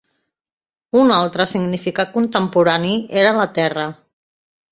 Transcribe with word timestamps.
Un 1.01 1.11
altre 1.17 1.45
significat 1.51 2.09
contemporani 2.17 2.93
era 3.25 3.35
la 3.43 3.47
terra. 3.61 3.87